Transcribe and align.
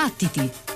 Battiti! 0.00 0.69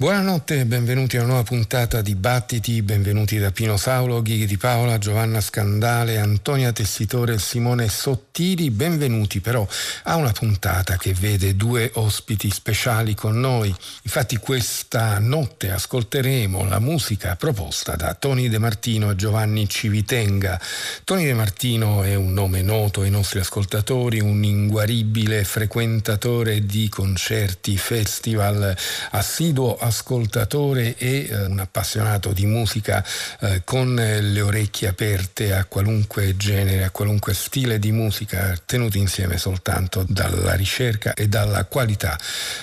Buonanotte 0.00 0.60
e 0.60 0.64
benvenuti 0.64 1.18
a 1.18 1.20
una 1.20 1.32
nuova 1.32 1.42
puntata 1.42 2.00
di 2.00 2.14
Battiti, 2.14 2.80
benvenuti 2.80 3.36
da 3.38 3.50
Pino 3.50 3.76
Saulo, 3.76 4.22
Ghighi 4.22 4.46
di 4.46 4.56
Paola, 4.56 4.96
Giovanna 4.96 5.42
Scandale, 5.42 6.18
Antonia 6.18 6.72
Tessitore 6.72 7.34
e 7.34 7.38
Simone 7.38 7.86
Sottili, 7.90 8.70
benvenuti 8.70 9.40
però 9.40 9.68
a 10.04 10.16
una 10.16 10.32
puntata 10.32 10.96
che 10.96 11.12
vede 11.12 11.54
due 11.54 11.90
ospiti 11.96 12.50
speciali 12.50 13.14
con 13.14 13.38
noi. 13.38 13.68
Infatti 14.04 14.38
questa 14.38 15.18
notte 15.18 15.70
ascolteremo 15.70 16.66
la 16.66 16.78
musica 16.78 17.36
proposta 17.36 17.94
da 17.94 18.14
Tony 18.14 18.48
De 18.48 18.56
Martino 18.56 19.10
e 19.10 19.16
Giovanni 19.16 19.68
Civitenga. 19.68 20.58
Tony 21.04 21.26
De 21.26 21.34
Martino 21.34 22.04
è 22.04 22.14
un 22.14 22.32
nome 22.32 22.62
noto 22.62 23.02
ai 23.02 23.10
nostri 23.10 23.40
ascoltatori, 23.40 24.18
un 24.18 24.42
inguaribile 24.44 25.44
frequentatore 25.44 26.64
di 26.64 26.88
concerti, 26.88 27.76
festival, 27.76 28.74
assiduo 29.10 29.76
a 29.76 29.88
ascoltatore 29.90 30.96
e 30.96 31.28
eh, 31.28 31.44
un 31.46 31.58
appassionato 31.58 32.32
di 32.32 32.46
musica 32.46 33.04
eh, 33.40 33.62
con 33.64 33.94
le 33.94 34.40
orecchie 34.40 34.88
aperte 34.88 35.52
a 35.52 35.64
qualunque 35.64 36.36
genere, 36.36 36.84
a 36.84 36.90
qualunque 36.90 37.34
stile 37.34 37.78
di 37.78 37.92
musica, 37.92 38.58
tenuti 38.64 38.98
insieme 38.98 39.36
soltanto 39.36 40.04
dalla 40.08 40.54
ricerca 40.54 41.14
e 41.14 41.28
dalla 41.28 41.64
qualità. 41.64 42.18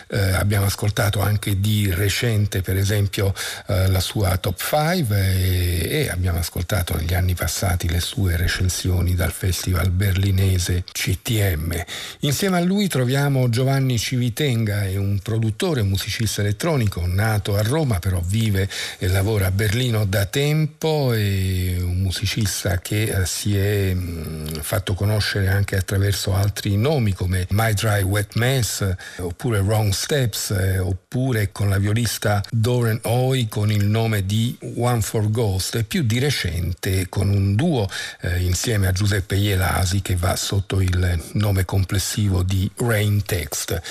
Eh, 0.10 0.34
abbiamo 0.34 0.66
ascoltato 0.66 1.22
anche 1.22 1.60
di 1.60 1.94
recente, 1.94 2.62
per 2.62 2.78
esempio, 2.78 3.34
eh, 3.68 3.88
la 3.88 4.00
sua 4.00 4.38
top 4.38 4.60
5 4.60 5.18
e, 5.18 5.88
e 5.90 6.10
abbiamo 6.10 6.40
ascoltato 6.40 6.96
negli 6.96 7.14
anni 7.14 7.34
passati 7.34 7.90
le 7.90 8.00
sue 8.00 8.36
recensioni 8.36 9.16
dal 9.16 9.32
festival 9.32 9.90
berlinese 9.90 10.84
CTM. 10.92 11.84
Insieme 12.22 12.58
a 12.58 12.62
lui 12.62 12.88
troviamo 12.88 13.50
Giovanni 13.50 13.98
Civitenga, 13.98 14.84
è 14.84 14.96
un 14.96 15.20
produttore, 15.20 15.84
musicista 15.84 16.42
elettronico, 16.42 17.06
nato 17.18 17.56
a 17.56 17.64
Roma, 17.64 17.98
però 17.98 18.22
vive 18.24 18.70
e 19.00 19.08
lavora 19.08 19.48
a 19.48 19.52
Berlino 19.52 20.06
da 20.06 20.26
tempo, 20.26 21.12
è 21.14 21.76
un 21.80 21.98
musicista 21.98 22.78
che 22.78 23.04
eh, 23.04 23.26
si 23.26 23.58
è 23.58 23.92
mm, 23.94 24.60
fatto 24.62 24.94
conoscere 24.94 25.48
anche 25.48 25.76
attraverso 25.76 26.36
altri 26.36 26.78
nomi 26.78 27.14
come 27.14 27.48
My 27.50 27.74
Dry 27.74 28.04
Wet 28.04 28.36
Mess, 28.36 28.88
oppure 29.18 29.60
Wrong 29.60 29.92
Steps, 29.92 30.52
eh, 30.52 30.78
oppure 30.78 31.52
con 31.52 31.70
la 31.70 31.80
violista 31.80 32.44
Doran 32.52 33.00
Hoy 33.04 33.48
con 33.48 33.72
il 33.72 33.86
nome 33.86 34.26
di 34.26 34.56
One 34.78 35.02
for 35.02 35.32
Ghost 35.32 35.76
e 35.76 35.84
più 35.84 36.04
di 36.04 36.20
recente 36.20 37.10
con 37.10 37.30
un 37.30 37.56
duo 37.56 37.90
eh, 38.22 38.44
insieme 38.44 38.86
a 38.88 38.92
Giuseppe 38.92 39.36
Ielasi 39.36 40.02
che 40.02 40.16
va 40.16 40.36
sotto 40.36 40.82
il 40.82 41.20
nome 41.34 41.66
complessivo 41.66 42.44
di 42.44 42.70
Rain 42.78 43.24
Text. 43.24 43.82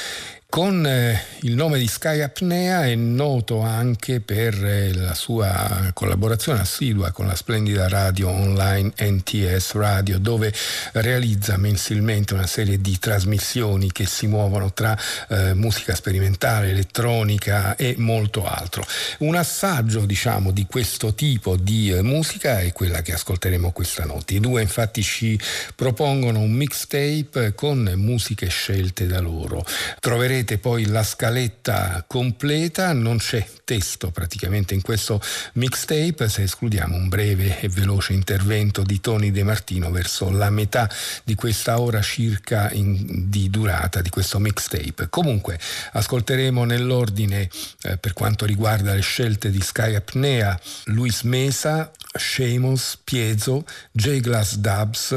Con 0.48 0.86
eh, 0.86 1.20
il 1.42 1.55
nome 1.55 1.78
di 1.78 1.86
Sky 1.89 2.20
Apnea 2.20 2.86
è 2.86 2.94
noto 2.94 3.61
anche 3.61 4.20
per 4.20 4.64
eh, 4.64 4.94
la 4.94 5.12
sua 5.12 5.91
collaborazione 5.92 6.61
assidua 6.61 7.11
con 7.11 7.27
la 7.27 7.34
splendida 7.34 7.88
radio 7.88 8.30
online 8.30 8.92
NTS 8.97 9.72
Radio, 9.72 10.19
dove 10.19 10.55
realizza 10.92 11.58
mensilmente 11.58 12.33
una 12.33 12.47
serie 12.47 12.80
di 12.80 12.98
trasmissioni 12.98 13.92
che 13.92 14.06
si 14.06 14.28
muovono 14.28 14.72
tra 14.72 14.97
eh, 15.28 15.53
musica 15.53 15.94
sperimentale, 15.94 16.70
elettronica 16.70 17.77
e 17.77 17.97
molto 17.98 18.47
altro. 18.47 18.86
Un 19.19 19.34
assaggio, 19.34 20.06
diciamo, 20.06 20.53
di 20.53 20.64
questo 20.64 21.12
tipo 21.12 21.56
di 21.56 21.91
eh, 21.91 22.03
musica 22.03 22.60
è 22.60 22.72
quella 22.72 23.03
che 23.03 23.12
ascolteremo 23.12 23.72
questa 23.72 24.05
notte. 24.05 24.34
I 24.34 24.41
due 24.41 24.62
infatti 24.62 25.03
ci 25.03 25.38
propongono 25.75 26.38
un 26.38 26.53
mixtape 26.53 27.53
con 27.54 27.92
musiche 27.97 28.48
scelte 28.48 29.06
da 29.06 29.21
loro. 29.21 29.62
Troverete 30.00 30.46
Troverete 30.47 30.59
poi 30.59 30.87
la 30.87 31.03
scaletta 31.03 32.05
completa, 32.07 32.93
non 32.93 33.19
c'è 33.19 33.45
testo 33.65 34.12
praticamente 34.12 34.75
in 34.75 34.81
questo 34.81 35.21
mixtape 35.55 36.29
se 36.29 36.45
escludiamo 36.45 36.95
un 36.95 37.09
breve 37.09 37.59
e 37.59 37.69
veloce 37.69 38.12
intervento 38.12 38.83
di 38.83 39.01
Tony 39.01 39.33
De 39.33 39.43
Martino 39.43 39.91
verso 39.91 40.31
la 40.31 40.51
metà 40.51 40.89
di 41.25 41.34
questa 41.34 41.81
ora 41.81 42.01
circa 42.01 42.71
in, 42.71 43.29
di 43.29 43.51
durata 43.51 44.01
di 44.01 44.09
questo 44.09 44.39
mixtape. 44.39 45.09
Comunque 45.11 45.59
ascolteremo 45.93 46.65
nell'ordine 46.65 47.51
eh, 47.83 47.97
per 47.97 48.13
quanto 48.13 48.45
riguarda 48.45 48.95
le 48.95 49.01
scelte 49.01 49.51
di 49.51 49.61
Sky 49.61 49.97
Apnea, 49.97 50.59
Luis 50.84 51.23
Mesa, 51.23 51.91
Seamus, 52.17 52.99
Piezo, 53.03 53.65
J. 53.93 54.21
Glass 54.21 54.57
Dubs, 54.57 55.11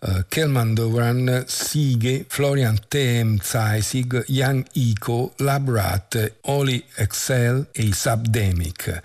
uh, 0.00 0.24
Kelman 0.28 0.74
Doran, 0.74 1.44
Sige, 1.46 2.24
Florian 2.28 2.78
T.M. 2.88 3.38
Zeisig, 3.40 4.24
Young 4.28 4.65
Ico, 4.72 5.32
Labrat, 5.38 6.34
Oli 6.42 6.84
Excel 6.96 7.68
e 7.72 7.82
i 7.82 7.92
Subdemic. 7.92 9.02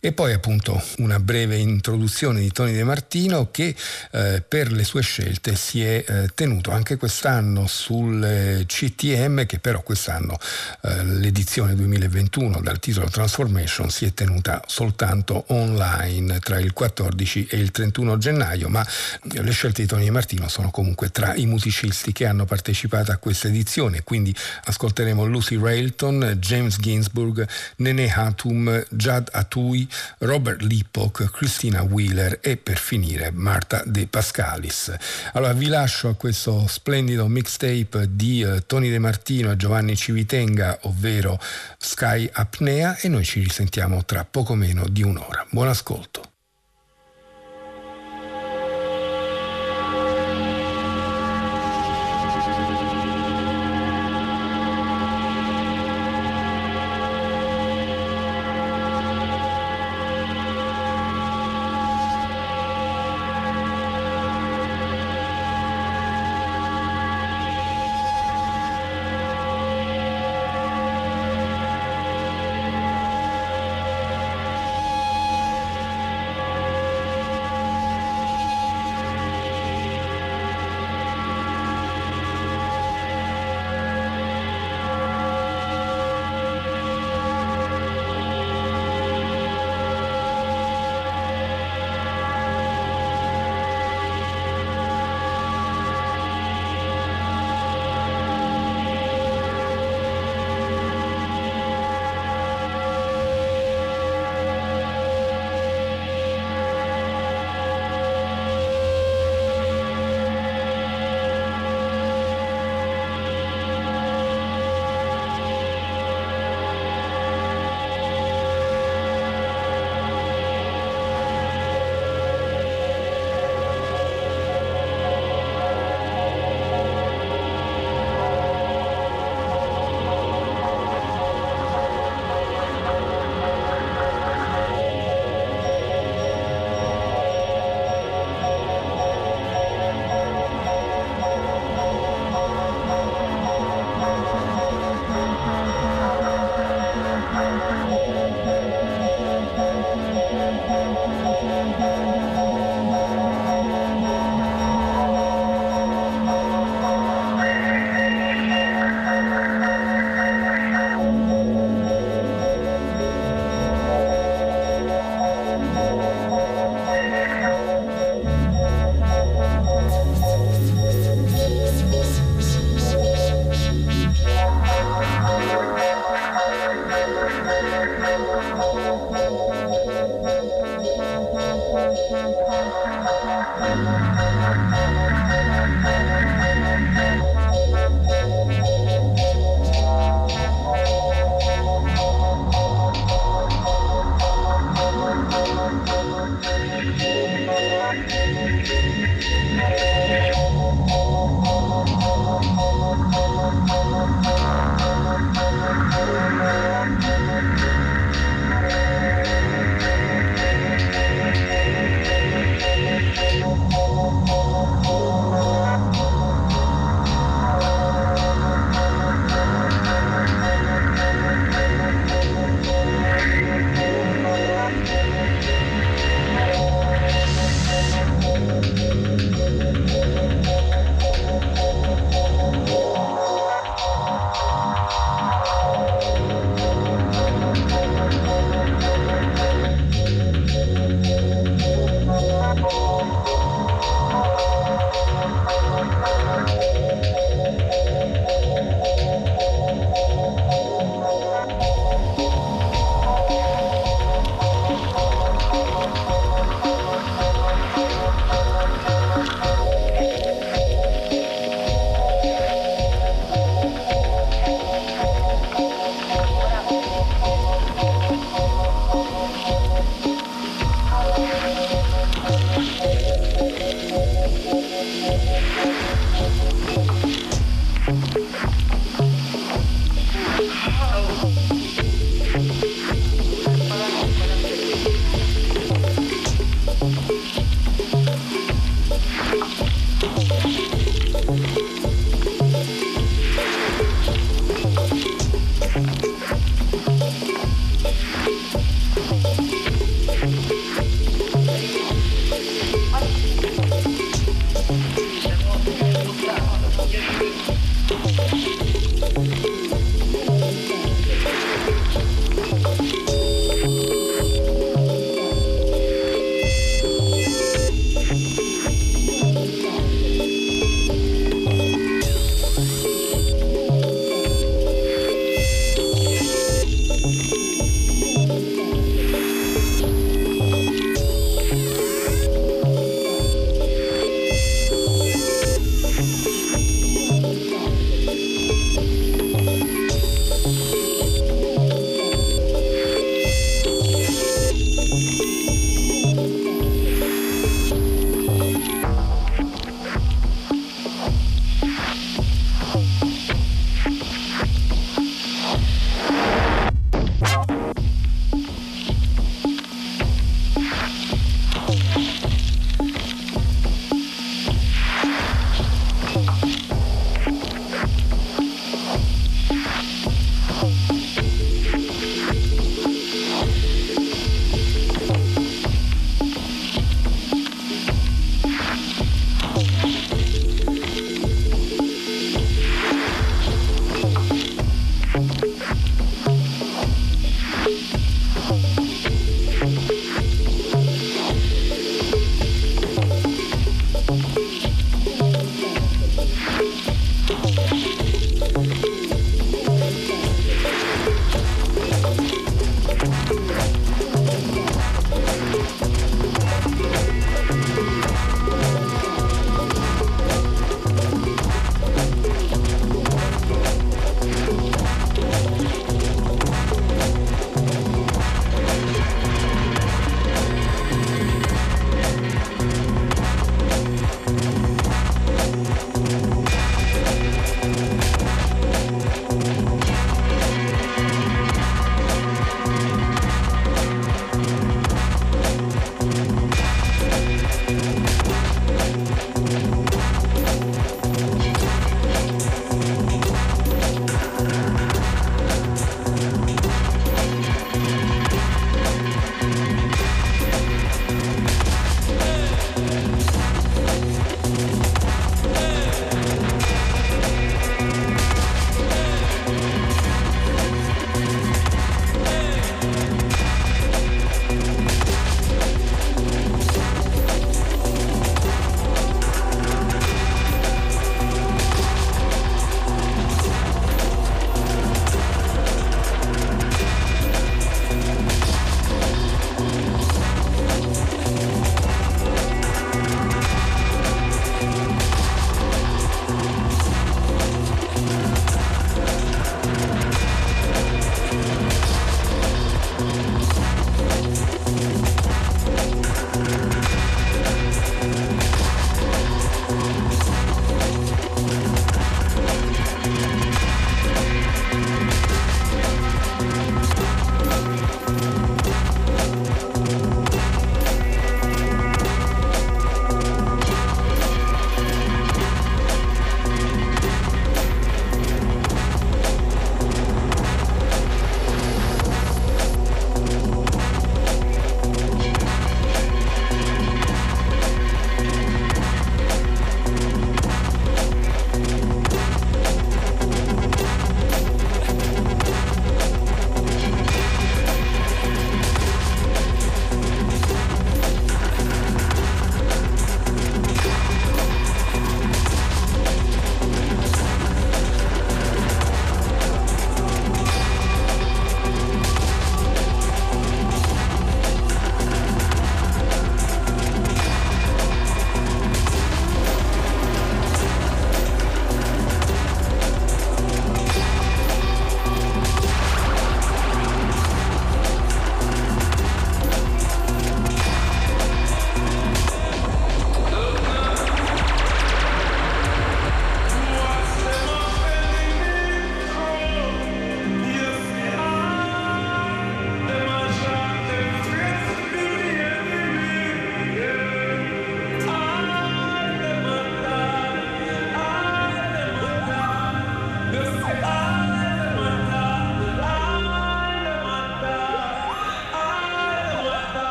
E 0.00 0.12
poi 0.12 0.32
appunto 0.32 0.80
una 0.98 1.18
breve 1.18 1.56
introduzione 1.56 2.38
di 2.38 2.52
Tony 2.52 2.72
De 2.72 2.84
Martino 2.84 3.50
che 3.50 3.74
eh, 4.12 4.44
per 4.46 4.70
le 4.70 4.84
sue 4.84 5.02
scelte 5.02 5.56
si 5.56 5.82
è 5.82 6.04
eh, 6.06 6.28
tenuto 6.36 6.70
anche 6.70 6.96
quest'anno 6.96 7.66
sul 7.66 8.22
eh, 8.22 8.64
CTM 8.64 9.44
che 9.44 9.58
però 9.58 9.82
quest'anno 9.82 10.38
eh, 10.82 11.02
l'edizione 11.02 11.74
2021 11.74 12.60
dal 12.60 12.78
titolo 12.78 13.08
Transformation 13.08 13.90
si 13.90 14.04
è 14.04 14.14
tenuta 14.14 14.62
soltanto 14.68 15.46
online 15.48 16.38
tra 16.38 16.60
il 16.60 16.72
14 16.72 17.48
e 17.50 17.56
il 17.56 17.72
31 17.72 18.18
gennaio 18.18 18.68
ma 18.68 18.86
le 19.22 19.50
scelte 19.50 19.82
di 19.82 19.88
Tony 19.88 20.04
De 20.04 20.12
Martino 20.12 20.46
sono 20.46 20.70
comunque 20.70 21.10
tra 21.10 21.34
i 21.34 21.46
musicisti 21.46 22.12
che 22.12 22.24
hanno 22.24 22.44
partecipato 22.44 23.10
a 23.10 23.16
questa 23.16 23.48
edizione. 23.48 24.04
Quindi 24.04 24.32
ascolteremo 24.64 25.24
Lucy 25.24 25.60
Railton, 25.60 26.36
James 26.38 26.76
Ginsburg, 26.78 27.44
Nene 27.78 28.12
Hatum, 28.12 28.84
Jad 28.90 29.28
Atui 29.32 29.87
Robert 30.18 30.62
Lippock, 30.62 31.30
Christina 31.30 31.82
Wheeler 31.82 32.38
e 32.40 32.56
per 32.56 32.78
finire 32.78 33.30
Marta 33.30 33.82
De 33.84 34.06
Pascalis. 34.06 34.94
Allora 35.32 35.52
vi 35.52 35.66
lascio 35.66 36.08
a 36.08 36.14
questo 36.14 36.66
splendido 36.66 37.26
mixtape 37.26 38.08
di 38.10 38.42
uh, 38.42 38.64
Tony 38.66 38.90
De 38.90 38.98
Martino 38.98 39.50
e 39.50 39.56
Giovanni 39.56 39.96
Civitenga, 39.96 40.78
ovvero 40.82 41.38
Sky 41.78 42.28
Apnea 42.32 42.96
e 42.98 43.08
noi 43.08 43.24
ci 43.24 43.40
risentiamo 43.40 44.04
tra 44.04 44.24
poco 44.24 44.54
meno 44.54 44.86
di 44.88 45.02
un'ora. 45.02 45.46
Buon 45.50 45.68
ascolto. 45.68 46.37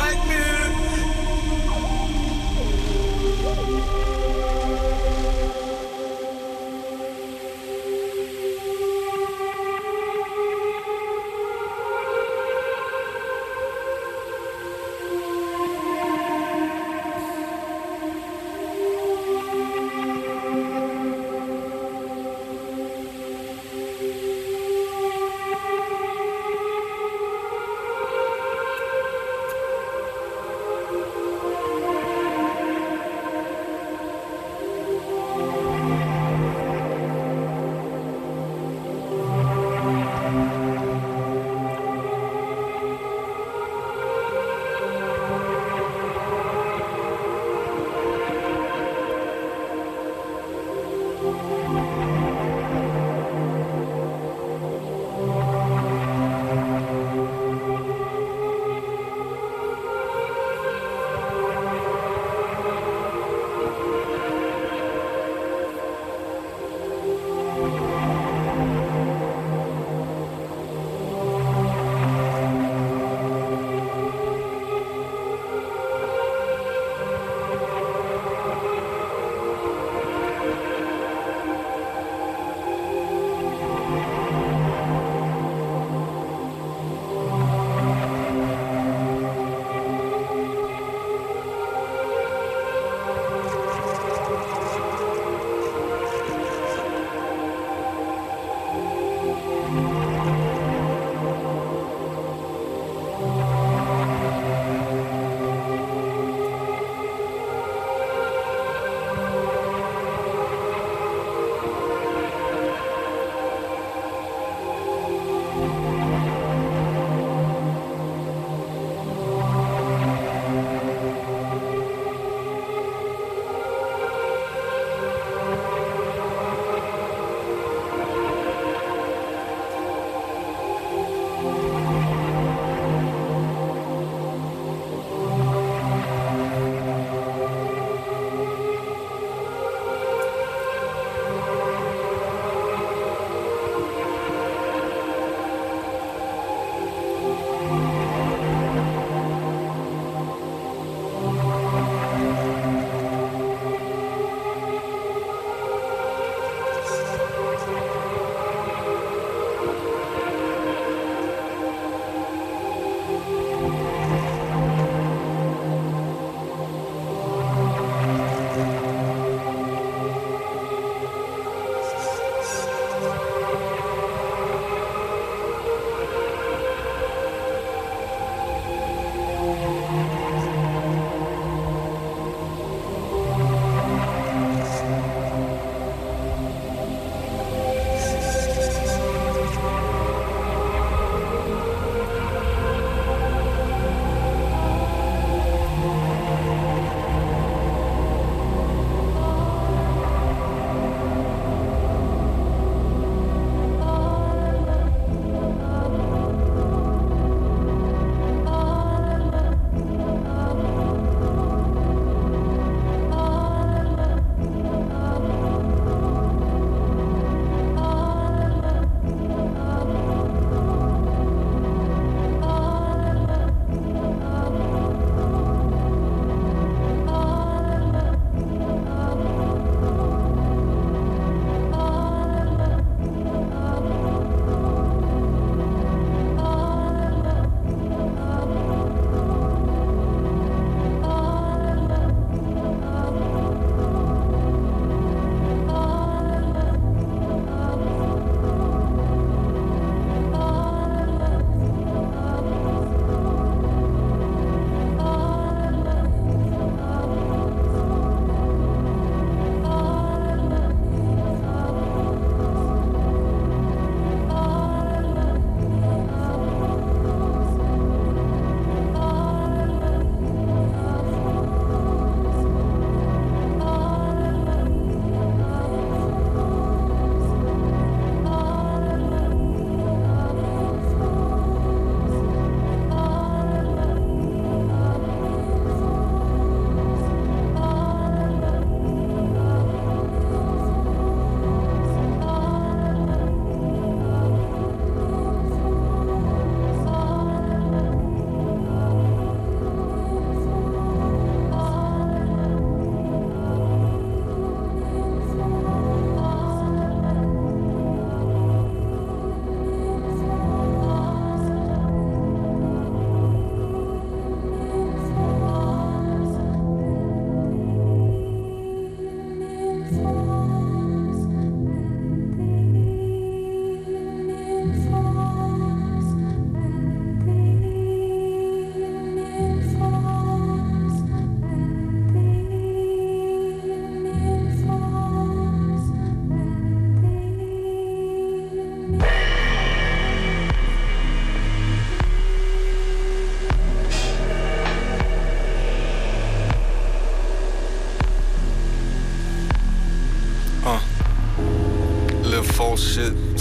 Like 0.00 0.28
me. 0.28 0.49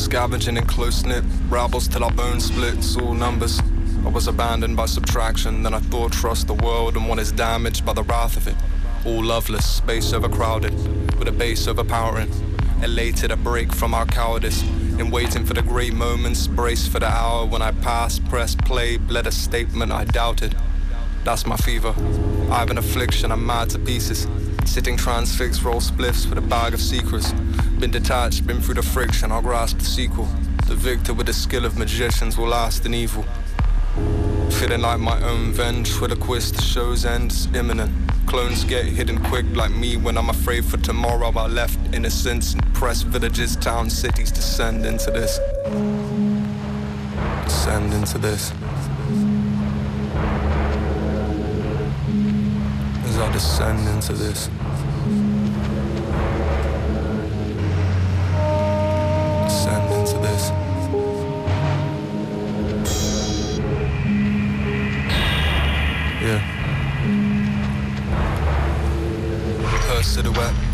Scavenging 0.10 0.58
in 0.58 0.66
close 0.66 1.06
knit, 1.06 1.24
rabbles 1.50 1.88
till 1.88 2.04
our 2.04 2.10
bones 2.10 2.46
split, 2.46 2.98
all 3.00 3.14
numbers. 3.14 3.62
I 4.04 4.10
was 4.10 4.28
abandoned 4.28 4.76
by 4.76 4.88
subtraction, 4.88 5.62
then 5.62 5.76
I 5.76 5.78
thought 5.78 6.12
trust 6.12 6.48
the 6.48 6.56
world 6.56 6.98
and 6.98 7.08
one 7.08 7.20
is 7.20 7.32
damaged 7.32 7.86
by 7.86 7.94
the 7.94 8.02
wrath 8.02 8.36
of 8.36 8.48
it. 8.48 8.56
All 9.06 9.24
loveless, 9.24 9.68
space 9.68 10.12
overcrowded, 10.12 10.74
with 11.20 11.28
a 11.28 11.32
base 11.32 11.68
overpowering. 11.68 12.32
Elated 12.82 13.30
a 13.30 13.36
break 13.36 13.72
from 13.72 13.94
our 13.94 14.08
cowardice, 14.08 14.64
in 14.98 15.12
waiting 15.12 15.46
for 15.46 15.54
the 15.54 15.62
great 15.62 15.94
moments, 15.94 16.48
brace 16.48 16.88
for 16.88 16.98
the 16.98 17.08
hour 17.08 17.46
when 17.46 17.62
I 17.62 17.72
pass, 17.72 18.18
press 18.18 18.56
play, 18.56 18.98
bled 18.98 19.28
a 19.28 19.32
statement 19.32 19.92
I 19.92 20.06
doubted. 20.06 20.56
That's 21.24 21.46
my 21.46 21.56
fever. 21.56 21.94
I 22.50 22.58
have 22.58 22.72
an 22.72 22.80
affliction, 22.80 23.32
I'm 23.32 23.46
mad 23.46 23.70
to 23.70 23.78
pieces. 23.78 24.28
Sitting 24.66 24.98
transfixed, 24.98 25.64
roll 25.64 25.82
spliffs 25.82 26.28
with 26.28 26.40
a 26.40 26.48
bag 26.48 26.74
of 26.74 26.82
secrets. 26.82 27.32
Been 27.80 27.92
detached, 27.92 28.46
been 28.46 28.60
through 28.60 28.74
the 28.74 28.82
friction, 28.82 29.32
I'll 29.32 29.42
grasp 29.42 29.78
the 29.78 29.86
sequel. 29.86 30.28
The 30.68 30.76
victor 30.76 31.14
with 31.14 31.28
the 31.28 31.34
skill 31.34 31.64
of 31.64 31.78
magicians 31.78 32.38
will 32.38 32.50
last 32.50 32.86
in 32.86 32.94
evil. 32.94 33.24
Feeling 34.52 34.82
like 34.82 35.00
my 35.00 35.18
own 35.24 35.54
ventriloquist, 35.54 36.56
the 36.56 36.62
show's 36.62 37.06
end 37.06 37.32
is 37.32 37.48
imminent. 37.56 37.94
Clones 38.26 38.66
get 38.66 38.84
hidden 38.84 39.18
quick 39.24 39.46
like 39.56 39.72
me 39.72 39.96
when 39.96 40.18
I'm 40.18 40.30
afraid 40.30 40.66
for 40.66 40.76
tomorrow. 40.76 41.32
I 41.34 41.48
left 41.48 41.80
innocence 41.96 42.54
in 42.54 42.60
press 42.74 43.02
villages, 43.04 43.56
towns, 43.56 43.98
cities 43.98 44.34
descend 44.34 44.86
into 44.86 45.10
this. 45.12 45.40
Descend 47.46 47.94
into 47.94 48.18
this. 48.18 48.52
As 53.06 53.18
I 53.18 53.32
descend 53.32 53.88
into 53.88 54.12
this. 54.12 54.50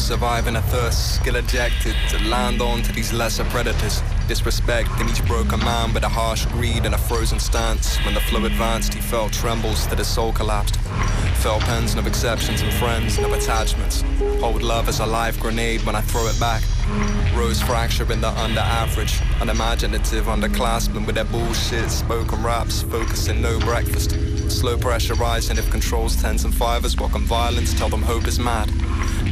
Surviving 0.06 0.56
a 0.56 0.62
thirst, 0.62 1.16
skill 1.16 1.36
ejected 1.36 1.96
to 2.08 2.24
land 2.30 2.62
on 2.62 2.84
to 2.84 2.92
these 2.92 3.12
lesser 3.12 3.44
predators. 3.46 4.04
Disrespect 4.28 4.90
in 5.02 5.10
each 5.10 5.26
broken 5.26 5.60
man 5.62 5.96
with 5.96 6.04
a 6.04 6.08
harsh 6.08 6.46
greed 6.46 6.86
and 6.86 6.94
a 6.94 6.98
frozen 6.98 7.40
stance. 7.40 7.98
When 8.06 8.14
the 8.14 8.20
flow 8.20 8.46
advanced, 8.46 8.94
he 8.94 9.02
felt 9.02 9.34
trembles 9.34 9.88
that 9.88 9.98
his 9.98 10.08
soul 10.08 10.32
collapsed. 10.32 10.78
Felt 11.42 11.64
pens, 11.64 11.96
no 11.96 12.04
exceptions, 12.06 12.62
and 12.62 12.72
friends, 12.74 13.18
no 13.18 13.34
attachments. 13.34 14.04
Hold 14.42 14.62
love 14.62 14.88
as 14.88 15.00
a 15.00 15.06
live 15.08 15.40
grenade 15.40 15.82
when 15.88 15.96
I 15.96 16.02
throw 16.02 16.28
it 16.28 16.40
back. 16.40 16.62
Rose 17.36 17.60
fracture 17.60 18.12
in 18.14 18.22
the 18.22 18.30
under 18.30 18.60
average, 18.60 19.20
unimaginative, 19.42 20.26
underclassmen 20.26 21.08
with 21.08 21.16
their 21.16 21.26
bullshit, 21.26 21.90
spoken 21.90 22.44
raps, 22.44 22.84
focusing 22.84 23.42
no 23.42 23.58
breakfast. 23.62 24.12
Slow 24.52 24.78
pressure 24.78 25.16
rising 25.16 25.58
if 25.58 25.72
controls 25.72 26.16
tens 26.16 26.46
and 26.46 26.54
fivers, 26.54 26.96
welcome 26.96 27.26
violence, 27.26 27.74
tell 27.74 27.90
them 27.90 28.04
hope 28.04 28.28
is 28.28 28.38
mad. 28.38 28.70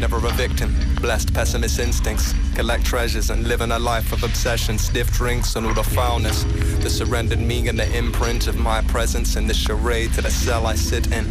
Never 0.04 0.28
a 0.28 0.32
victim, 0.32 0.76
blessed 1.00 1.34
pessimist 1.34 1.80
instincts, 1.80 2.34
collect 2.56 2.86
treasures 2.86 3.30
and 3.30 3.48
living 3.48 3.72
a 3.72 3.80
life 3.80 4.12
of 4.12 4.22
obsession, 4.26 4.78
stiff 4.78 5.10
drinks 5.13 5.56
and 5.56 5.66
all 5.66 5.74
the 5.74 5.82
foulness. 5.82 6.44
The 6.84 6.89
surrendered 6.89 7.39
me 7.39 7.70
and 7.70 7.80
the 7.80 7.89
imprint 7.98 8.48
of 8.48 8.60
my 8.60 8.82
presence 8.82 9.38
in 9.38 9.48
the 9.48 9.54
charade 9.54 10.12
to 10.16 10.22
the 10.22 10.30
cell 10.30 10.68
I 10.68 10.76
sit 10.76 11.10
in. 11.13 11.30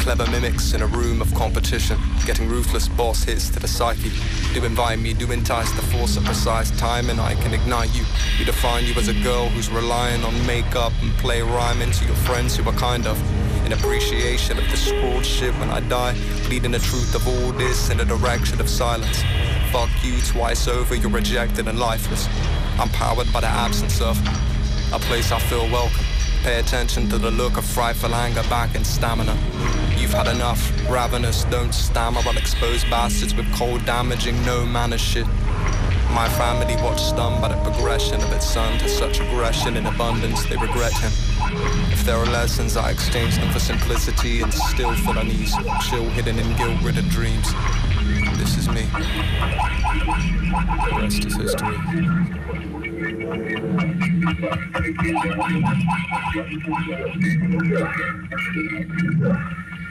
Clever 0.00 0.26
mimics 0.30 0.72
in 0.72 0.80
a 0.80 0.86
room 0.86 1.20
of 1.20 1.34
competition, 1.34 1.98
getting 2.24 2.48
ruthless 2.48 2.88
boss 2.88 3.24
hits 3.24 3.50
to 3.50 3.60
the 3.60 3.68
psyche. 3.68 4.12
Do 4.54 4.64
invite 4.64 4.98
me, 4.98 5.12
do 5.12 5.30
entice 5.30 5.70
the 5.72 5.82
force 5.82 6.16
of 6.16 6.24
precise 6.24 6.70
time, 6.78 7.10
and 7.10 7.20
I 7.20 7.34
can 7.34 7.52
ignite 7.52 7.94
you. 7.94 8.04
You 8.38 8.46
define 8.46 8.86
you 8.86 8.94
as 8.94 9.08
a 9.08 9.22
girl 9.22 9.50
who's 9.50 9.68
relying 9.68 10.24
on 10.24 10.46
makeup 10.46 10.94
and 11.02 11.12
play 11.18 11.42
rhyme 11.42 11.82
into 11.82 12.06
your 12.06 12.16
friends 12.16 12.56
who 12.56 12.66
are 12.66 12.76
kind 12.76 13.06
of 13.06 13.18
appreciation 13.72 14.58
of 14.58 14.68
the 14.70 14.76
scrawled 14.76 15.24
shit 15.24 15.54
when 15.54 15.70
I 15.70 15.80
die, 15.80 16.14
bleeding 16.46 16.72
the 16.72 16.78
truth 16.78 17.14
of 17.14 17.26
all 17.26 17.52
this 17.52 17.90
in 17.90 17.98
the 17.98 18.04
direction 18.04 18.60
of 18.60 18.68
silence. 18.68 19.22
Fuck 19.70 19.90
you 20.02 20.20
twice 20.22 20.66
over, 20.66 20.94
you're 20.94 21.10
rejected 21.10 21.68
and 21.68 21.78
lifeless. 21.78 22.28
I'm 22.78 22.88
powered 22.90 23.32
by 23.32 23.40
the 23.40 23.48
absence 23.48 24.00
of 24.00 24.18
a 24.92 24.98
place 24.98 25.32
I 25.32 25.38
feel 25.38 25.70
welcome. 25.70 26.04
Pay 26.42 26.58
attention 26.58 27.08
to 27.10 27.18
the 27.18 27.30
look 27.30 27.58
of 27.58 27.64
frightful 27.64 28.14
anger 28.14 28.42
back 28.48 28.74
in 28.74 28.82
stamina. 28.82 29.36
You've 29.96 30.12
had 30.12 30.26
enough, 30.26 30.72
ravenous, 30.88 31.44
don't 31.44 31.74
stammer, 31.74 32.20
I'll 32.24 32.38
expose 32.38 32.82
bastards 32.84 33.34
with 33.34 33.52
cold 33.54 33.84
damaging, 33.84 34.42
no 34.46 34.64
manner 34.64 34.96
shit. 34.98 35.26
My 36.12 36.28
family 36.28 36.76
watched 36.82 37.00
stunned 37.00 37.40
by 37.40 37.48
the 37.48 37.56
progression 37.62 38.20
of 38.20 38.32
its 38.32 38.46
son 38.46 38.78
to 38.80 38.88
such 38.88 39.20
aggression 39.20 39.76
in 39.76 39.86
abundance 39.86 40.44
they 40.44 40.56
regret 40.56 40.92
him. 40.92 41.12
If 41.92 42.04
there 42.04 42.16
are 42.16 42.26
lessons, 42.26 42.76
I 42.76 42.90
exchange 42.90 43.36
them 43.36 43.50
for 43.50 43.60
simplicity 43.60 44.42
and 44.42 44.52
still 44.52 44.94
feel 44.96 45.18
unease, 45.18 45.54
chill 45.88 46.08
hidden 46.10 46.38
in 46.38 46.56
guilt-ridden 46.56 47.08
dreams. 47.08 47.52
This 48.38 48.56
is 48.58 48.68
me. 48.68 48.86
The 50.84 50.96
rest 50.96 51.24
is 51.24 51.36
history. 51.36 51.76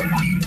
Oh! 0.00 0.38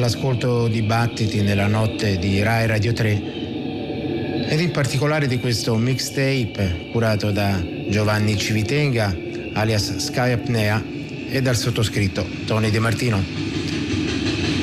All'ascolto 0.00 0.66
di 0.66 0.80
Battiti 0.80 1.42
nella 1.42 1.66
notte 1.66 2.18
di 2.18 2.42
Rai 2.42 2.66
Radio 2.66 2.94
3 2.94 4.48
ed 4.48 4.58
in 4.58 4.70
particolare 4.70 5.26
di 5.26 5.38
questo 5.38 5.76
mixtape 5.76 6.88
curato 6.90 7.30
da 7.30 7.62
Giovanni 7.86 8.38
Civitenga 8.38 9.14
alias 9.52 9.96
Sky 9.96 10.32
Apnea 10.32 10.82
e 11.28 11.42
dal 11.42 11.54
sottoscritto 11.54 12.26
Tony 12.46 12.70
De 12.70 12.78
Martino. 12.78 13.22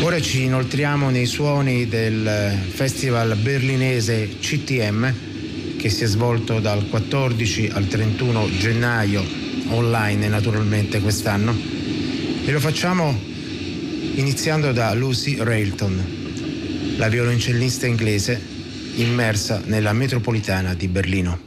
Ora 0.02 0.20
ci 0.20 0.42
inoltriamo 0.42 1.12
nei 1.12 1.28
suoni 1.28 1.88
del 1.88 2.58
festival 2.70 3.36
berlinese 3.36 4.40
CTM 4.40 5.14
che 5.78 5.90
si 5.90 6.04
è 6.04 6.08
svolto 6.08 6.60
dal 6.60 6.90
14 6.90 7.70
al 7.74 7.86
31 7.86 8.50
gennaio 8.58 9.24
online 9.68 10.30
naturalmente 10.30 11.00
quest'anno 11.00 11.56
e 12.44 12.52
lo 12.52 12.60
facciamo 12.60 13.36
iniziando 14.18 14.72
da 14.72 14.94
Lucy 14.94 15.38
Railton, 15.38 16.96
la 16.98 17.08
violoncellista 17.08 17.86
inglese 17.86 18.42
immersa 18.96 19.62
nella 19.66 19.94
metropolitana 19.94 20.74
di 20.74 20.88
Berlino. 20.88 21.47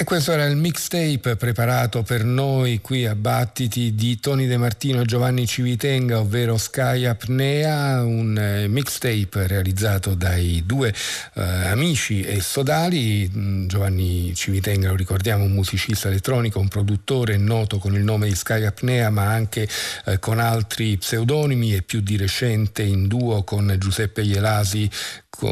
E 0.00 0.04
questo 0.04 0.32
era 0.32 0.46
il 0.46 0.56
mixtape 0.56 1.36
preparato 1.36 2.02
per 2.02 2.24
noi 2.24 2.80
qui 2.80 3.04
a 3.04 3.14
Battiti 3.14 3.94
di 3.94 4.18
Tony 4.18 4.46
De 4.46 4.56
Martino 4.56 5.02
e 5.02 5.04
Giovanni 5.04 5.46
Civitenga, 5.46 6.20
ovvero 6.20 6.56
Sky 6.56 7.04
Apnea, 7.04 8.02
un 8.02 8.34
eh, 8.34 8.66
mixtape 8.66 9.46
realizzato 9.46 10.14
dai 10.14 10.62
due 10.64 10.88
eh, 11.34 11.42
amici 11.42 12.22
e 12.22 12.40
sodali. 12.40 13.30
Mm, 13.30 13.66
Giovanni 13.66 14.34
Civitenga, 14.34 14.88
lo 14.88 14.96
ricordiamo, 14.96 15.44
un 15.44 15.52
musicista 15.52 16.08
elettronico, 16.08 16.60
un 16.60 16.68
produttore 16.68 17.36
noto 17.36 17.76
con 17.76 17.94
il 17.94 18.02
nome 18.02 18.28
di 18.28 18.34
Sky 18.34 18.64
Apnea, 18.64 19.10
ma 19.10 19.26
anche 19.26 19.68
eh, 20.06 20.18
con 20.18 20.38
altri 20.38 20.96
pseudonimi 20.96 21.74
e 21.74 21.82
più 21.82 22.00
di 22.00 22.16
recente 22.16 22.80
in 22.80 23.06
duo 23.06 23.42
con 23.42 23.76
Giuseppe 23.78 24.22
Ielasi 24.22 24.88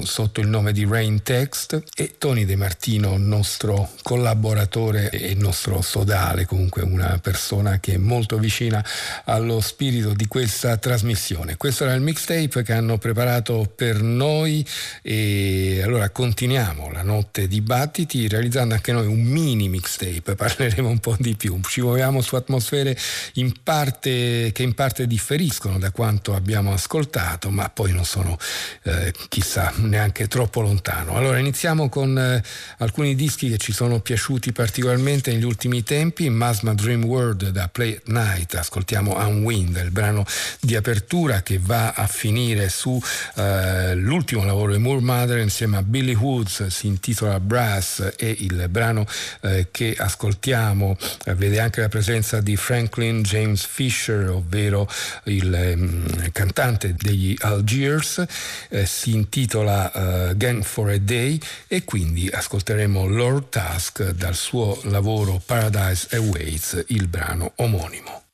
sotto 0.02 0.40
il 0.40 0.48
nome 0.48 0.72
di 0.72 0.84
Rain 0.84 1.22
Text 1.22 1.82
e 1.96 2.16
Tony 2.18 2.44
De 2.44 2.56
Martino, 2.56 3.16
nostro 3.16 3.88
collaboratore 4.02 5.08
e 5.08 5.34
nostro 5.34 5.80
sodale, 5.80 6.44
comunque 6.44 6.82
una 6.82 7.18
persona 7.22 7.78
che 7.80 7.94
è 7.94 7.96
molto 7.96 8.38
vicina 8.38 8.84
allo 9.24 9.60
spirito 9.60 10.12
di 10.12 10.26
questa 10.26 10.76
trasmissione. 10.76 11.56
Questo 11.56 11.84
era 11.84 11.94
il 11.94 12.02
mixtape 12.02 12.62
che 12.62 12.72
hanno 12.72 12.98
preparato 12.98 13.70
per 13.74 14.02
noi 14.02 14.66
e 15.00 15.80
allora 15.82 16.10
continuiamo 16.10 16.90
la 16.92 17.02
notte 17.02 17.48
di 17.48 17.62
battiti 17.62 18.28
realizzando 18.28 18.74
anche 18.74 18.92
noi 18.92 19.06
un 19.06 19.22
mini 19.22 19.68
mixtape, 19.68 20.34
parleremo 20.36 20.88
un 20.88 20.98
po' 20.98 21.16
di 21.18 21.34
più, 21.34 21.58
ci 21.66 21.80
muoviamo 21.80 22.20
su 22.20 22.36
atmosfere 22.36 22.96
in 23.34 23.54
parte, 23.62 24.50
che 24.52 24.62
in 24.62 24.74
parte 24.74 25.06
differiscono 25.06 25.78
da 25.78 25.92
quanto 25.92 26.34
abbiamo 26.34 26.72
ascoltato, 26.74 27.48
ma 27.48 27.70
poi 27.70 27.92
non 27.92 28.04
sono 28.04 28.36
eh, 28.82 29.14
chissà 29.28 29.67
neanche 29.76 30.28
troppo 30.28 30.60
lontano. 30.60 31.16
Allora 31.16 31.38
iniziamo 31.38 31.88
con 31.88 32.18
eh, 32.18 32.42
alcuni 32.78 33.14
dischi 33.14 33.48
che 33.48 33.58
ci 33.58 33.72
sono 33.72 34.00
piaciuti 34.00 34.52
particolarmente 34.52 35.32
negli 35.32 35.44
ultimi 35.44 35.82
tempi, 35.82 36.28
Masma 36.28 36.74
Dream 36.74 37.04
World 37.04 37.50
da 37.50 37.68
Play 37.68 37.94
at 37.94 38.06
Night, 38.06 38.54
ascoltiamo 38.54 39.16
Unwind, 39.16 39.76
il 39.76 39.90
brano 39.90 40.24
di 40.60 40.76
apertura 40.76 41.42
che 41.42 41.58
va 41.60 41.92
a 41.92 42.06
finire 42.06 42.68
su 42.68 43.00
eh, 43.36 43.94
l'ultimo 43.94 44.44
lavoro 44.44 44.72
di 44.72 44.78
Moore 44.78 45.00
Mother 45.00 45.38
insieme 45.38 45.76
a 45.76 45.82
Billy 45.82 46.14
Woods, 46.14 46.66
si 46.66 46.86
intitola 46.86 47.40
Brass 47.40 48.14
e 48.16 48.36
il 48.40 48.66
brano 48.68 49.06
eh, 49.42 49.68
che 49.70 49.94
ascoltiamo 49.96 50.96
eh, 51.24 51.34
vede 51.34 51.60
anche 51.60 51.80
la 51.80 51.88
presenza 51.88 52.40
di 52.40 52.56
Franklin 52.56 53.22
James 53.22 53.64
Fisher, 53.64 54.28
ovvero 54.28 54.88
il 55.24 55.74
mm, 55.76 56.06
cantante 56.32 56.94
degli 56.94 57.34
Algiers, 57.38 58.24
eh, 58.68 58.86
si 58.86 59.14
intitola 59.14 59.57
intitola 59.58 59.90
uh, 59.94 60.36
Gang 60.36 60.62
for 60.62 60.90
a 60.90 60.98
Day 60.98 61.40
e 61.66 61.84
quindi 61.84 62.28
ascolteremo 62.28 63.06
Lord 63.06 63.48
Task 63.48 64.10
dal 64.10 64.34
suo 64.34 64.78
lavoro 64.84 65.40
Paradise 65.44 66.16
Awaits, 66.16 66.84
il 66.88 67.08
brano 67.08 67.52
omonimo. 67.56 68.27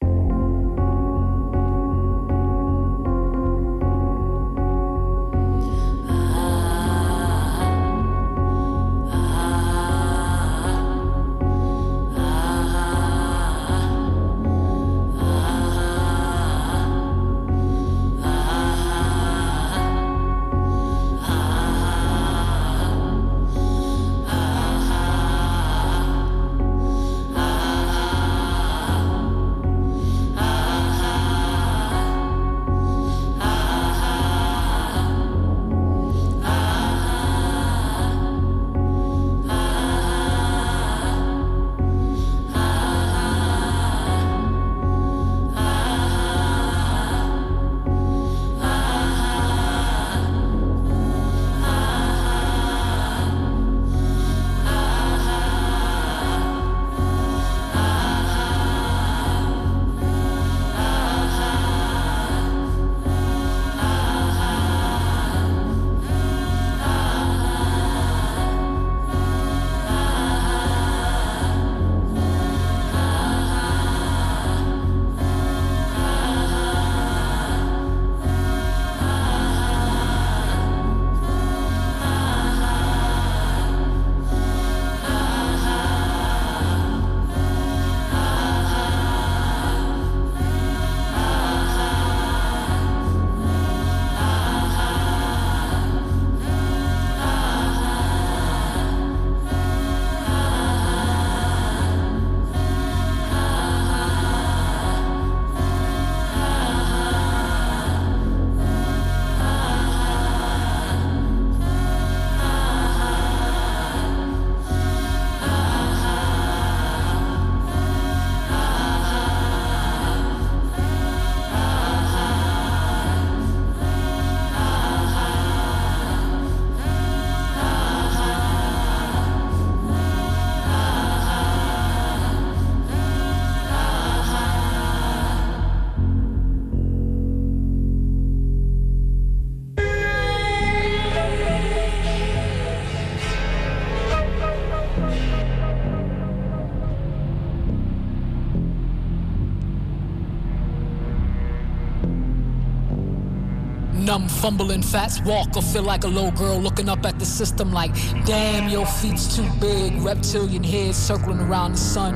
Fumbling, 154.44 154.82
fats 154.82 155.22
walk 155.22 155.56
or 155.56 155.62
feel 155.62 155.82
like 155.82 156.04
a 156.04 156.06
low 156.06 156.30
girl 156.32 156.60
looking 156.60 156.86
up 156.86 157.06
at 157.06 157.18
the 157.18 157.24
system 157.24 157.72
like, 157.72 157.94
damn, 158.26 158.68
your 158.68 158.84
feet's 158.84 159.34
too 159.34 159.48
big. 159.58 159.98
Reptilian 160.02 160.62
head 160.62 160.94
circling 160.94 161.40
around 161.40 161.72
the 161.72 161.78
sun. 161.78 162.14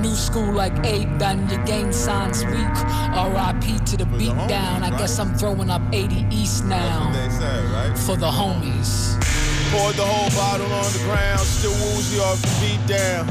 New 0.00 0.14
school 0.14 0.52
like 0.52 0.72
eight, 0.86 1.08
done 1.18 1.48
your 1.50 1.64
gang 1.64 1.90
signs 1.90 2.44
weak. 2.44 2.76
RIP 3.34 3.84
to 3.86 3.96
the 3.96 4.06
beat 4.16 4.36
down. 4.46 4.84
I 4.84 4.96
guess 4.96 5.18
I'm 5.18 5.34
throwing 5.34 5.68
up 5.68 5.82
80 5.92 6.28
East 6.30 6.64
now. 6.64 7.10
For 8.06 8.14
the 8.14 8.30
homies. 8.30 9.20
Poured 9.72 9.96
the 9.96 10.06
whole 10.06 10.30
bottle 10.38 10.72
on 10.72 10.92
the 10.92 11.02
ground, 11.10 11.40
still 11.40 11.72
woozy 11.72 12.20
off 12.20 12.40
the 12.40 12.54
beat 12.62 12.86
down. 12.86 13.26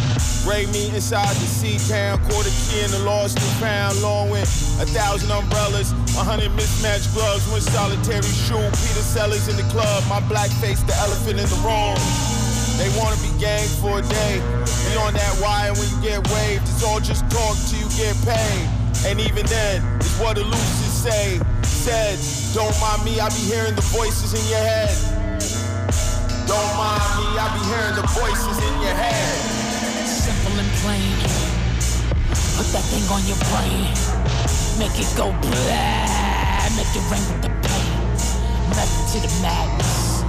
Ray 0.46 0.66
me 0.74 0.94
inside 0.94 1.34
the 1.38 1.48
sea 1.48 1.80
town, 1.88 2.20
quarter 2.28 2.50
key 2.68 2.84
in 2.84 2.92
the 2.92 3.00
lost 3.00 3.40
and 3.40 3.48
found, 3.64 4.02
long 4.02 4.30
with 4.30 4.44
a 4.82 4.86
thousand 4.86 5.32
umbrellas, 5.32 5.94
a 5.94 6.03
hundred 6.22 6.54
mismatched 6.54 7.10
gloves, 7.18 7.50
one 7.50 7.62
solitary 7.62 8.22
shoe. 8.46 8.62
Peter 8.86 9.02
Sellers 9.02 9.50
in 9.50 9.58
the 9.58 9.66
club, 9.74 10.04
my 10.06 10.22
black 10.30 10.54
face, 10.62 10.84
the 10.86 10.94
elephant 11.02 11.42
in 11.42 11.50
the 11.50 11.60
room. 11.66 11.98
They 12.78 12.90
wanna 13.02 13.18
be 13.18 13.34
gang 13.42 13.66
for 13.82 13.98
a 13.98 14.06
day. 14.06 14.38
Be 14.86 14.94
on 15.02 15.14
that 15.18 15.34
wire 15.42 15.74
when 15.74 15.90
you 15.90 16.00
get 16.06 16.22
waved. 16.30 16.70
It's 16.70 16.84
all 16.84 17.00
just 17.00 17.26
talk 17.34 17.58
till 17.66 17.82
you 17.82 17.90
get 17.98 18.14
paid. 18.22 18.66
And 19.10 19.20
even 19.20 19.46
then, 19.46 19.82
it's 19.98 20.14
what 20.20 20.38
the 20.38 20.44
losers 20.44 20.94
say. 20.94 21.42
Said, 21.64 22.16
don't 22.54 22.74
mind 22.80 23.04
me, 23.04 23.20
I 23.20 23.30
be 23.30 23.44
hearing 23.50 23.76
the 23.76 23.86
voices 23.90 24.38
in 24.38 24.44
your 24.50 24.62
head. 24.62 24.94
Don't 26.48 26.74
mind 26.78 27.04
me, 27.18 27.26
I 27.36 27.48
be 27.58 27.64
hearing 27.68 27.96
the 27.96 28.08
voices 28.14 28.58
in 28.58 28.74
your 28.82 28.96
head. 28.96 29.54
That 32.74 32.82
thing 32.90 33.06
on 33.14 33.22
your 33.30 33.38
brain. 33.54 33.86
Make 34.82 34.98
it 34.98 35.06
go 35.14 35.30
blah. 35.30 36.66
Make 36.74 36.90
it 36.90 37.06
rain 37.06 37.22
with 37.30 37.46
the 37.46 37.54
pain. 37.70 37.94
Method 38.74 39.06
to 39.14 39.18
the 39.22 39.32
madness. 39.46 40.26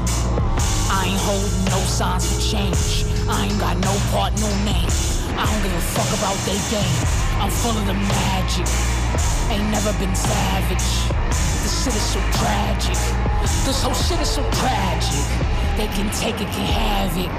I 0.92 1.09
ain't 1.09 1.22
holding 1.24 1.64
no 1.72 1.80
signs 1.88 2.28
for 2.28 2.36
change. 2.45 3.09
I 3.32 3.49
ain't 3.49 3.57
got 3.57 3.80
no 3.80 3.97
part, 4.12 4.36
no 4.36 4.49
name. 4.61 4.92
I 5.40 5.49
don't 5.49 5.62
give 5.64 5.72
a 5.72 5.84
fuck 5.97 6.11
about 6.20 6.36
they 6.45 6.61
game. 6.68 7.01
I'm 7.40 7.49
full 7.49 7.72
of 7.80 7.88
the 7.88 7.97
magic. 7.97 8.68
Ain't 9.49 9.64
never 9.72 9.97
been 9.97 10.12
savage. 10.12 10.88
This 11.64 11.72
shit 11.80 11.97
is 11.97 12.07
so 12.12 12.20
tragic. 12.45 13.01
This 13.64 13.80
whole 13.80 13.97
shit 13.97 14.20
is 14.20 14.28
so 14.28 14.45
tragic. 14.61 15.24
They 15.80 15.88
can 15.97 16.12
take 16.12 16.45
it, 16.45 16.49
can 16.53 16.68
have 16.68 17.16
it. 17.16 17.32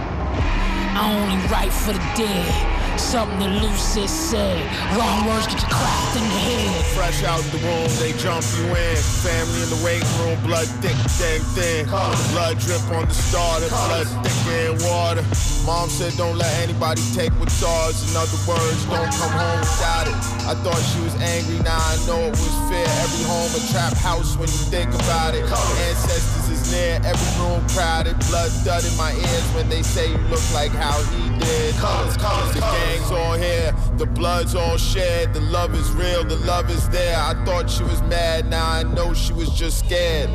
I 0.97 1.13
only 1.13 1.37
write 1.53 1.69
for 1.69 1.93
the 1.93 2.01
dead. 2.17 2.84
Something 2.97 3.39
that 3.39 3.61
Lucy 3.61 4.07
said. 4.07 4.59
Wrong 4.95 5.27
words 5.27 5.47
get 5.47 5.61
you 5.61 5.67
cracked 5.67 6.15
in 6.15 6.23
the 6.23 6.39
head. 6.47 6.85
Fresh 6.95 7.23
out 7.23 7.43
the 7.51 7.59
room, 7.59 7.87
they 7.99 8.11
jump 8.19 8.43
you 8.55 8.65
in. 8.71 8.95
Family 9.23 9.61
in 9.63 9.69
the 9.69 9.81
waiting 9.83 10.07
room, 10.23 10.39
blood 10.47 10.67
thick, 10.79 10.95
dang 11.19 11.43
thin. 11.55 11.85
Blood 12.31 12.59
drip 12.59 12.83
on 12.95 13.07
the 13.07 13.13
starter, 13.13 13.67
blood 13.69 14.07
thicker 14.23 14.71
in 14.71 14.75
water. 14.87 15.23
Mom 15.65 15.89
said 15.89 16.13
don't 16.15 16.37
let 16.37 16.51
anybody 16.61 17.01
take 17.13 17.31
what's 17.39 17.61
ours. 17.63 17.99
In 18.07 18.15
other 18.15 18.39
words, 18.47 18.85
don't 18.85 19.11
come 19.17 19.33
home 19.33 19.59
without 19.59 20.07
it. 20.07 20.15
I 20.45 20.53
thought 20.63 20.79
she 20.93 21.01
was 21.01 21.15
angry, 21.19 21.59
now 21.65 21.75
I 21.75 21.95
know 22.07 22.21
it 22.29 22.37
was 22.37 22.55
fair. 22.69 22.85
Every 23.03 23.25
home 23.25 23.51
a 23.55 23.61
trap 23.73 23.93
house 23.97 24.37
when 24.37 24.47
you 24.47 24.63
think 24.71 24.93
about 24.93 25.35
it. 25.35 25.43
Ancestors 25.43 26.44
is 26.65 26.71
near, 26.71 26.99
every 27.03 27.43
room 27.43 27.67
crowded. 27.69 28.17
Blood 28.27 28.51
dud 28.63 28.85
in 28.85 28.95
my 28.97 29.13
ears 29.13 29.53
when 29.53 29.69
they 29.69 29.81
say 29.81 30.11
you 30.11 30.17
look 30.29 30.53
like 30.53 30.71
how 30.71 31.01
he 31.03 31.39
did. 31.39 31.75
Colors, 31.75 32.17
colors, 32.17 32.53
the 32.53 32.59
gang's 32.59 33.11
all 33.11 33.33
here, 33.33 33.73
the 33.97 34.05
blood's 34.05 34.55
all 34.55 34.77
shared, 34.77 35.33
The 35.33 35.41
love 35.41 35.73
is 35.75 35.91
real, 35.91 36.23
the 36.23 36.37
love 36.37 36.69
is 36.69 36.87
there. 36.89 37.17
I 37.17 37.33
thought 37.45 37.69
she 37.69 37.83
was 37.83 38.01
mad, 38.03 38.49
now 38.49 38.69
I 38.69 38.83
know 38.83 39.13
she 39.13 39.33
was 39.33 39.49
just 39.49 39.79
scared. 39.79 40.29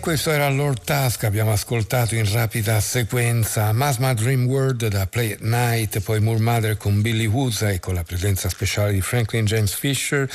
Questo 0.00 0.30
era 0.30 0.48
Lord 0.48 0.82
Task, 0.82 1.24
abbiamo 1.24 1.52
ascoltato 1.52 2.14
in 2.14 2.30
rapida 2.32 2.80
sequenza 2.80 3.70
Masma 3.72 4.14
Dream 4.14 4.46
World 4.46 4.88
da 4.88 5.06
Play 5.06 5.32
at 5.32 5.40
Night, 5.40 6.00
poi 6.00 6.20
Moore 6.20 6.40
Mother 6.40 6.76
con 6.78 7.02
Billy 7.02 7.26
Woods 7.26 7.60
e 7.62 7.80
con 7.80 7.92
la 7.92 8.02
presenza 8.02 8.48
speciale 8.48 8.92
di 8.92 9.02
Franklin 9.02 9.44
James 9.44 9.74
Fisher, 9.74 10.28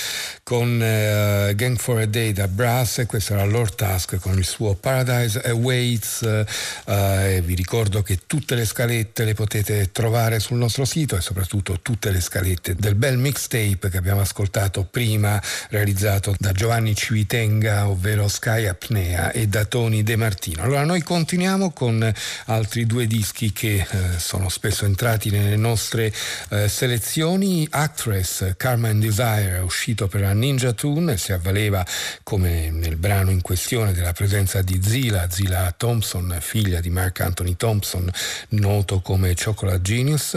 con 0.43 0.75
uh, 0.75 1.55
Gang 1.55 1.77
for 1.77 1.99
a 1.99 2.05
Day 2.05 2.31
da 2.31 2.47
Brass 2.47 2.99
e 2.99 3.05
questo 3.07 3.33
era 3.33 3.43
Lord 3.43 3.73
Task 3.73 4.17
con 4.19 4.37
il 4.37 4.45
suo 4.45 4.75
Paradise 4.75 5.41
Awaits 5.41 6.21
uh, 6.21 6.91
e 6.91 7.41
vi 7.43 7.55
ricordo 7.55 8.03
che 8.03 8.19
tutte 8.27 8.53
le 8.53 8.65
scalette 8.65 9.23
le 9.23 9.33
potete 9.33 9.91
trovare 9.91 10.39
sul 10.39 10.57
nostro 10.57 10.85
sito 10.85 11.17
e 11.17 11.21
soprattutto 11.21 11.79
tutte 11.81 12.11
le 12.11 12.21
scalette 12.21 12.75
del 12.75 12.93
bel 12.93 13.17
mixtape 13.17 13.89
che 13.89 13.97
abbiamo 13.97 14.21
ascoltato 14.21 14.83
prima 14.83 15.41
realizzato 15.69 16.35
da 16.37 16.51
Giovanni 16.51 16.95
Civitenga 16.95 17.87
ovvero 17.87 18.27
Sky 18.27 18.67
Apnea 18.67 19.31
e 19.31 19.47
da 19.55 19.63
Tony 19.63 20.03
De 20.03 20.17
Martino. 20.17 20.63
Allora 20.63 20.83
noi 20.83 21.01
continuiamo 21.01 21.71
con 21.71 22.13
altri 22.47 22.85
due 22.85 23.07
dischi 23.07 23.53
che 23.53 23.75
eh, 23.89 24.19
sono 24.19 24.49
spesso 24.49 24.83
entrati 24.83 25.29
nelle 25.29 25.55
nostre 25.55 26.11
eh, 26.49 26.67
selezioni. 26.67 27.65
Actress 27.69 28.55
Carmen 28.57 28.99
Desire 28.99 29.59
uscito 29.59 30.09
per 30.09 30.19
la 30.19 30.33
Ninja 30.33 30.73
Tune 30.73 31.15
si 31.15 31.31
avvaleva 31.31 31.85
come 32.23 32.69
nel 32.69 32.97
brano 32.97 33.31
in 33.31 33.39
questione 33.39 33.93
della 33.93 34.11
presenza 34.11 34.61
di 34.61 34.81
Zila, 34.83 35.29
Zila 35.29 35.73
Thompson, 35.77 36.37
figlia 36.41 36.81
di 36.81 36.89
Mark 36.89 37.21
Anthony 37.21 37.55
Thompson, 37.55 38.11
noto 38.49 38.99
come 38.99 39.35
Chocolate 39.41 39.81
Genius 39.81 40.33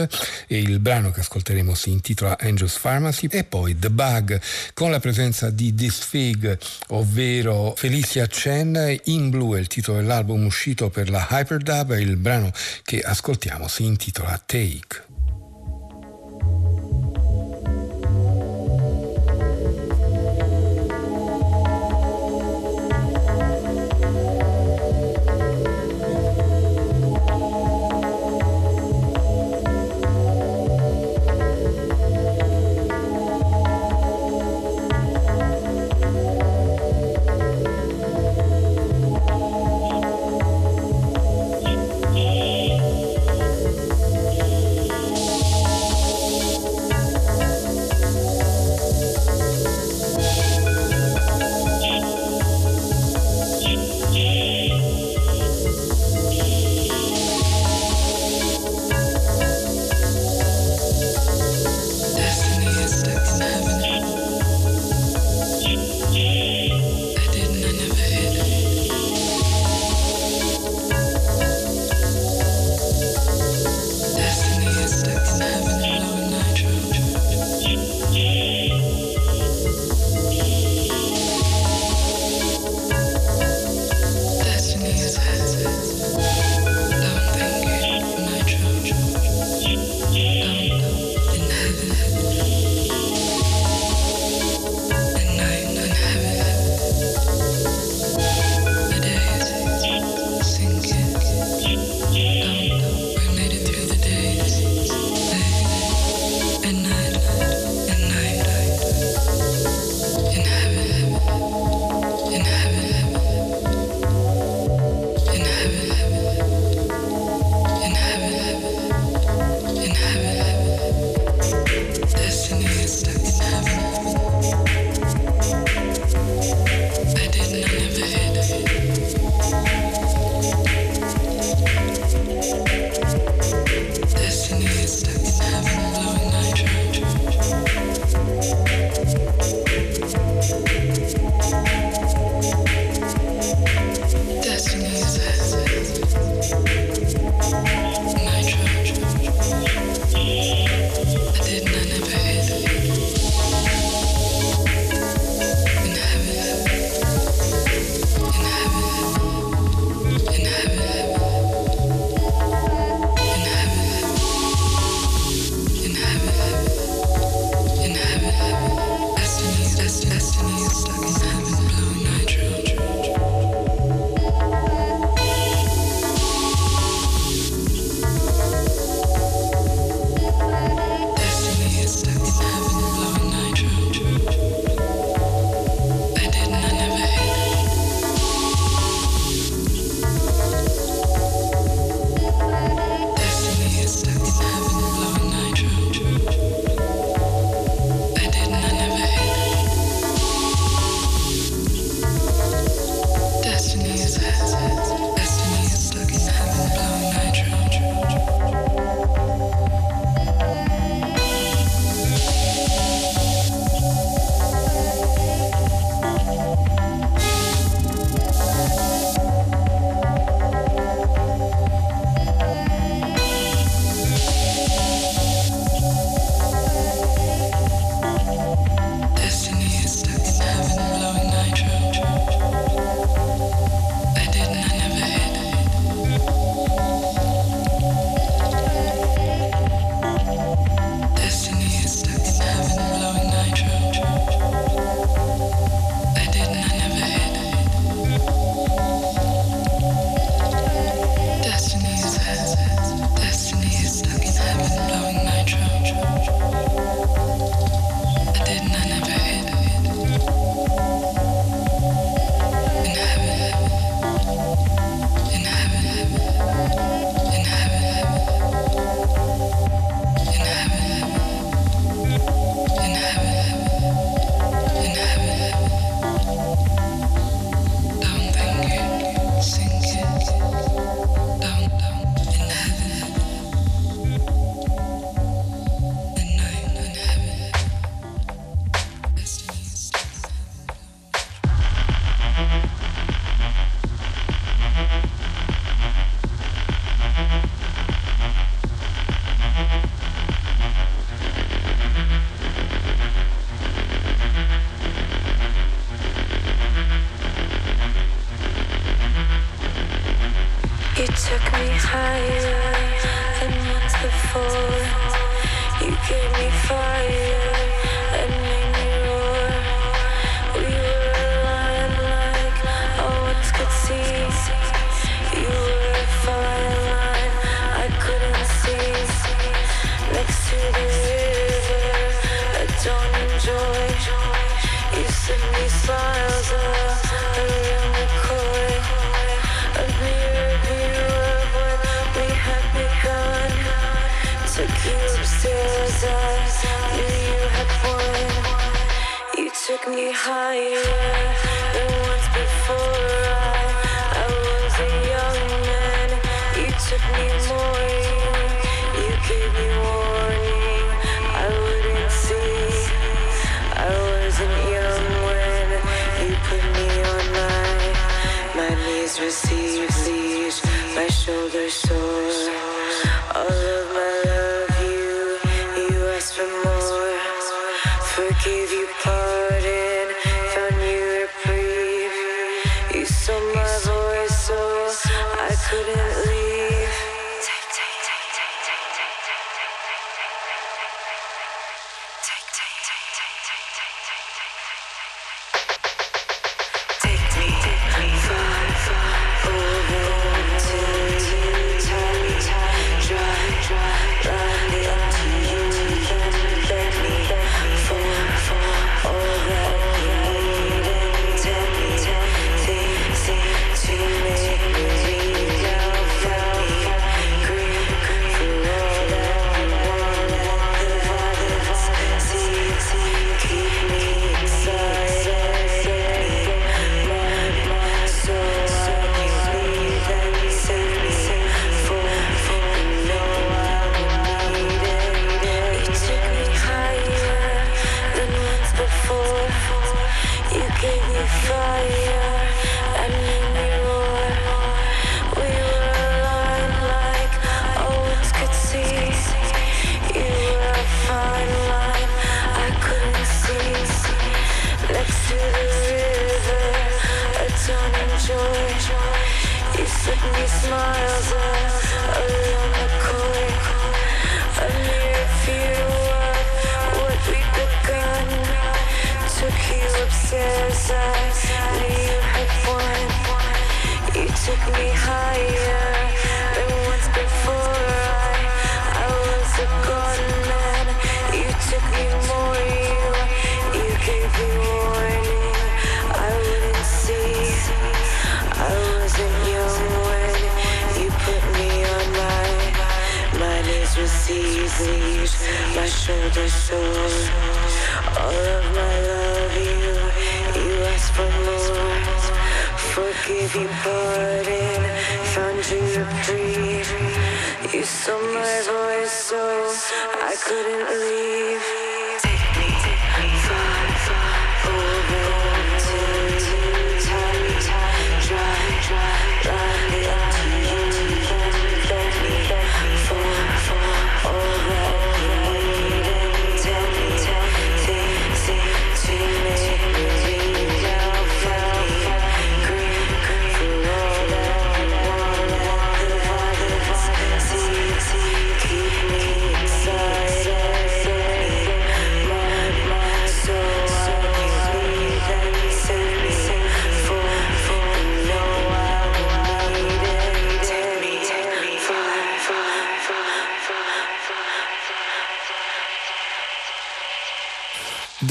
e 0.46 0.60
il 0.60 0.78
brano 0.78 1.10
che 1.10 1.20
ascolteremo 1.20 1.74
si 1.74 1.90
intitola 1.90 2.38
Angels 2.38 2.78
Pharmacy 2.78 3.26
e 3.32 3.42
poi 3.42 3.76
The 3.76 3.90
Bug 3.90 4.40
con 4.74 4.92
la 4.92 5.00
presenza 5.00 5.50
di 5.50 5.74
Disfig, 5.74 6.56
ovvero 6.90 7.74
Felicia 7.76 8.24
Chen 8.28 9.06
in 9.12 9.30
Blue 9.30 9.56
è 9.56 9.60
il 9.60 9.68
titolo 9.68 9.98
dell'album 9.98 10.44
uscito 10.44 10.90
per 10.90 11.08
la 11.08 11.26
Hyperdub 11.30 11.92
e 11.92 12.00
il 12.00 12.16
brano 12.16 12.52
che 12.82 13.00
ascoltiamo 13.00 13.66
si 13.68 13.84
intitola 13.84 14.40
Take. 14.44 15.07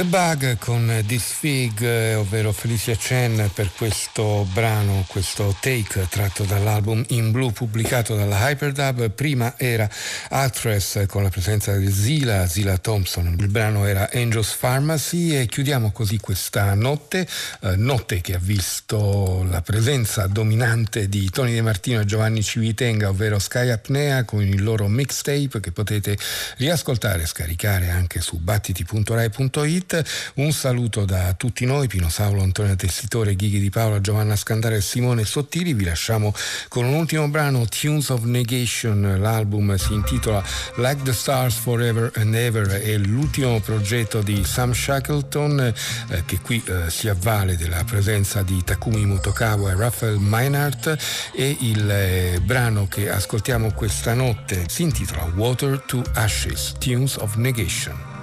Bug 0.09 0.57
con 0.59 1.03
This 1.07 1.36
Fig, 1.47 1.81
eh, 1.81 2.15
ovvero 2.15 2.51
Felicia 2.51 2.93
Chen 2.93 3.49
per 3.53 3.71
questo 3.71 4.45
brano, 4.51 5.05
questo 5.07 5.55
take 5.61 6.05
tratto 6.09 6.43
dall'album 6.43 7.01
In 7.11 7.31
Blue 7.31 7.53
pubblicato 7.53 8.17
dalla 8.17 8.49
Hyperdub. 8.49 9.09
Prima 9.11 9.53
era 9.57 9.89
Actress 10.27 11.05
con 11.05 11.23
la 11.23 11.29
presenza 11.29 11.73
di 11.77 11.89
Zila, 11.89 12.45
Zila 12.47 12.77
Thompson. 12.79 13.33
Il 13.39 13.47
brano 13.47 13.85
era 13.85 14.09
Angels 14.11 14.57
Pharmacy 14.59 15.37
e 15.37 15.45
chiudiamo 15.45 15.91
così 15.91 16.19
questa 16.19 16.73
notte, 16.73 17.25
eh, 17.61 17.77
notte 17.77 18.19
che 18.19 18.33
ha 18.35 18.39
visto 18.41 19.47
la 19.49 19.61
presenza 19.61 20.27
dominante 20.27 21.07
di 21.07 21.29
Tony 21.29 21.53
De 21.53 21.61
Martino 21.61 22.01
e 22.01 22.05
Giovanni 22.05 22.43
Civitenga, 22.43 23.07
ovvero 23.07 23.39
Sky 23.39 23.69
Apnea 23.69 24.25
con 24.25 24.41
il 24.41 24.61
loro 24.61 24.89
mixtape 24.89 25.61
che 25.61 25.71
potete 25.71 26.17
riascoltare 26.57 27.23
e 27.23 27.25
scaricare 27.25 27.89
anche 27.89 28.19
su 28.19 28.37
battiti.rai.it. 28.37 30.33
Un 30.35 30.51
saluto 30.51 31.05
da 31.05 31.35
tutti 31.37 31.65
noi, 31.65 31.87
Pino 31.87 32.09
Saulo, 32.09 32.41
Antonio 32.41 32.75
Tessitore, 32.75 33.35
Ghighi 33.35 33.59
di 33.59 33.69
Paola, 33.69 34.01
Giovanna 34.01 34.35
Scandare 34.35 34.77
e 34.77 34.81
Simone 34.81 35.23
Sottili. 35.23 35.73
Vi 35.73 35.85
lasciamo 35.85 36.33
con 36.67 36.83
un 36.83 36.93
ultimo 36.95 37.29
brano, 37.29 37.65
Tunes 37.67 38.09
of 38.09 38.23
Negation. 38.23 39.17
L'album 39.19 39.75
si 39.75 39.93
intitola 39.93 40.43
Like 40.77 41.03
the 41.03 41.13
Stars 41.13 41.55
Forever 41.55 42.11
and 42.15 42.33
Ever. 42.33 42.67
È 42.67 42.97
l'ultimo 42.97 43.59
progetto 43.61 44.21
di 44.21 44.43
Sam 44.43 44.73
Shackleton 44.73 45.73
eh, 46.09 46.25
che 46.25 46.39
qui 46.41 46.61
eh, 46.65 46.89
si 46.89 47.07
avvale 47.07 47.55
della 47.55 47.83
presenza 47.83 48.41
di 48.41 48.63
Takumi 48.63 49.05
Mutokawa 49.05 49.71
e 49.71 49.75
Raphael 49.75 50.17
Meinhardt 50.17 50.97
e 51.33 51.55
il 51.61 51.89
eh, 51.89 52.39
brano 52.43 52.87
che 52.87 53.09
ascoltiamo 53.09 53.71
questa 53.73 54.13
notte 54.13 54.65
si 54.67 54.81
intitola 54.81 55.31
Water 55.35 55.83
to 55.85 56.03
Ashes, 56.15 56.73
Tunes 56.79 57.15
of 57.17 57.35
Negation. 57.35 58.16